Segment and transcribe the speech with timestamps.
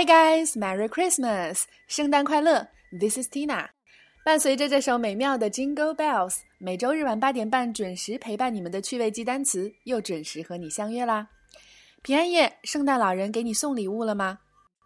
[0.00, 1.64] Hi guys, Merry Christmas！
[1.86, 2.66] 圣诞快乐
[2.98, 3.68] ！This is Tina。
[4.24, 11.28] 伴随着这首美妙的 Jingle Bells，每周日晚八点半准时陪伴你们的趣味记单词又准时和你相约啦。
[12.00, 14.38] 平安夜，圣诞老人给你送礼物了吗？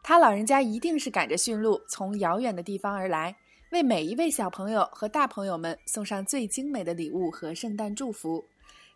[0.02, 3.36] 他老人家一定是赶着驯鹿，从遥远的地方而来，
[3.70, 8.44] 为每一位小朋友和大朋友们送上最精美的礼物和圣诞祝福。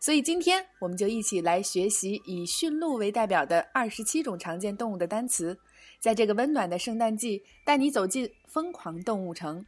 [0.00, 5.56] 所以今天我们就一起来学习以驯鹿为代表的二十七种常见动物的单词。
[5.99, 9.65] 在这个温暖的圣诞季，带你走进疯狂动物城。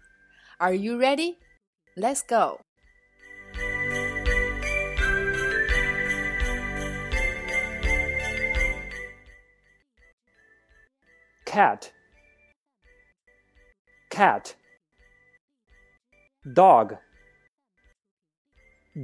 [0.58, 1.38] Are you ready?
[1.96, 2.60] Let's go.
[11.46, 11.94] cat
[14.10, 14.56] cat
[16.44, 16.98] dog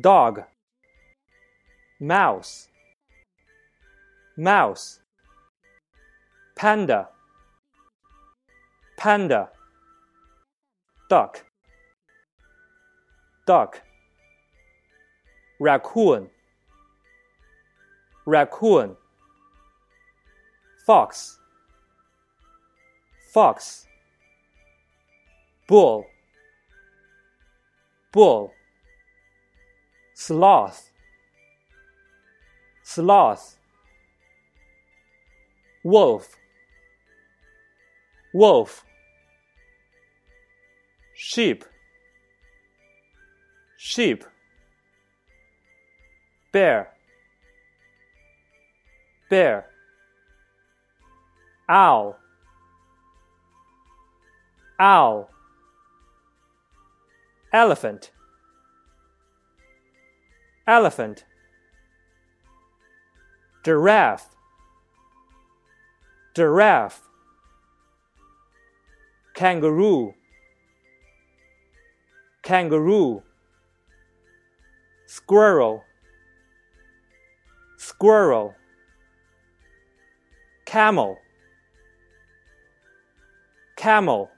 [0.01, 0.43] dog
[1.97, 2.67] mouse
[4.35, 4.99] mouse
[6.55, 7.07] panda
[8.96, 9.50] panda.
[11.08, 11.44] Duck.
[13.46, 13.82] Duck.
[15.60, 16.30] Raccoon.
[18.26, 18.96] Raccoon.
[20.84, 21.38] Fox.
[23.32, 23.86] Fox.
[25.68, 26.06] Bull.
[28.12, 28.52] Bull.
[30.14, 30.90] Sloth.
[32.82, 33.58] Sloth.
[35.84, 36.36] Wolf.
[38.32, 38.85] Wolf
[41.16, 41.64] sheep.
[43.78, 44.24] Sheep.
[46.52, 46.88] Bear.
[49.30, 49.66] Bear.
[51.68, 52.16] Owl.
[54.78, 55.30] Owl.
[57.52, 58.10] Elephant.
[60.66, 61.24] Elephant.
[63.64, 64.28] Giraffe.
[66.34, 67.00] Giraffe.
[69.34, 70.14] Kangaroo
[72.46, 73.22] kangaroo
[75.06, 75.82] squirrel
[77.76, 78.54] squirrel
[80.64, 81.18] camel
[83.76, 84.30] camel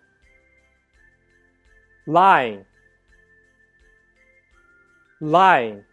[2.07, 2.65] lion
[5.21, 5.85] lion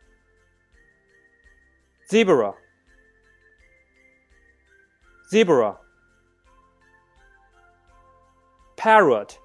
[2.10, 2.54] zebra
[5.30, 5.76] zebra
[8.78, 9.38] parrot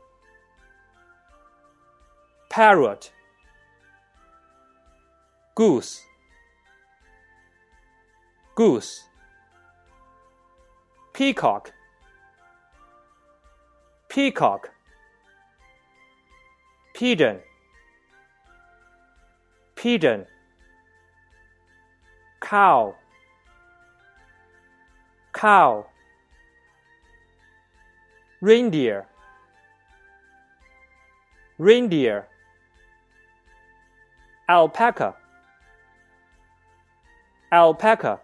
[2.60, 3.10] parrot.
[5.54, 6.03] Goose.
[8.54, 9.04] Goose.
[11.15, 11.72] Peacock.
[14.10, 14.69] Peacock.
[16.94, 17.38] Pigeon.
[19.75, 20.27] Pigeon.
[22.42, 22.94] Cow.
[25.32, 25.87] Cow.
[28.42, 29.06] Reindeer.
[31.56, 32.27] Reindeer
[34.50, 35.15] alpaca
[37.50, 38.19] alpaca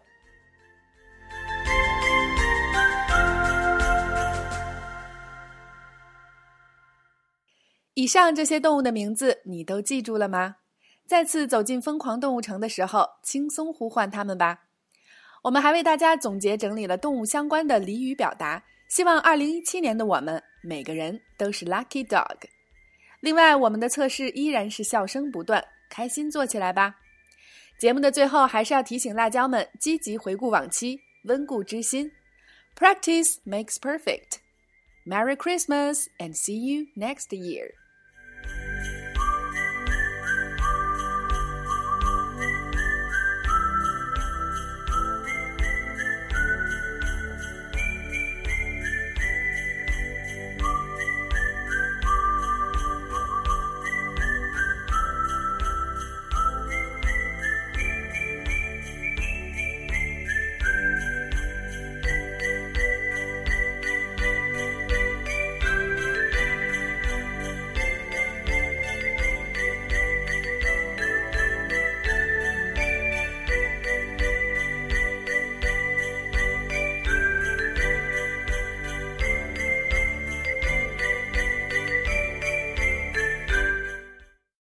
[7.94, 10.56] 以上这些动物的名字你都记住了吗？
[11.06, 14.64] 再次走进疯狂动物城的时候，轻松呼唤它们吧。
[15.44, 22.36] 我们还为大家总结整理了动物相关的俚语表达，希望2017年的我们每个人都是 lucky dog。
[23.20, 26.96] 另外，我们的测试依然是笑声不断，开心做起来吧。
[27.78, 32.10] 节目的最后，还是要提醒辣椒们积极回顾往期，温故知新。
[32.74, 34.38] Practice makes perfect.
[35.04, 37.72] Merry Christmas and see you next year.